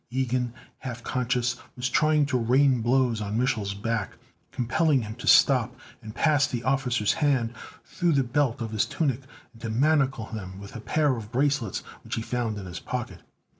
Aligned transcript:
Ilgen, 0.11 0.53
half 0.79 1.03
conscious, 1.03 1.57
was 1.75 1.87
trying 1.87 2.25
to 2.25 2.37
rain 2.39 2.81
blows 2.81 3.21
on 3.21 3.37
Mich'l's 3.37 3.75
back, 3.75 4.13
compelling 4.51 5.03
him 5.03 5.13
to 5.17 5.27
stop 5.27 5.79
and 6.01 6.15
pass 6.15 6.47
the 6.47 6.63
officer's 6.63 7.13
hands 7.13 7.55
through 7.85 8.13
the 8.13 8.23
belt 8.23 8.61
of 8.61 8.71
his 8.71 8.87
tunic 8.87 9.21
and 9.53 9.61
to 9.61 9.69
manacle 9.69 10.25
them 10.33 10.57
with 10.59 10.75
a 10.75 10.81
pair 10.81 11.15
of 11.15 11.31
bracelets 11.31 11.81
which 12.03 12.15
he 12.15 12.23
found 12.23 12.57
in 12.57 12.65
his 12.65 12.79
pocket. 12.79 13.19